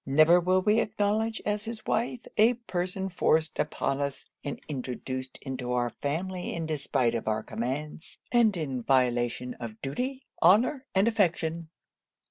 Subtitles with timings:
[0.03, 5.71] never will we acknowledge as his wife, a person forced upon us and introduced into
[5.73, 11.69] our family in despite of our commands, and in violation of duty, honour, and affection.